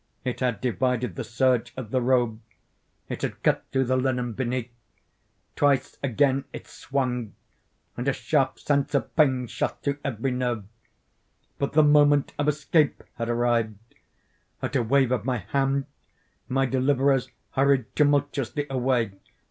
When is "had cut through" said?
3.21-3.83